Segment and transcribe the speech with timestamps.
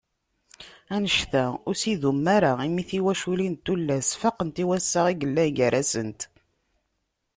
[0.95, 6.21] Anect-a, ur as-idum ara imi tiwaculin n tullas, faqent i wassaɣ i yellan gar-asent.